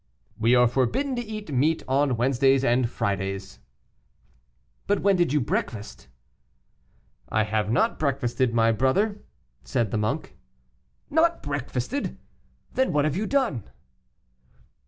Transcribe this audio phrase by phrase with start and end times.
[0.39, 3.59] "We are forbidden to eat meat on Wednesdays and Fridays."
[4.87, 6.07] "But when did you breakfast?"
[7.29, 9.21] "I have not breakfasted, my brother,"
[9.63, 10.35] said the monk.
[11.11, 12.17] "Not breakfasted!
[12.73, 13.63] Then what have you done?"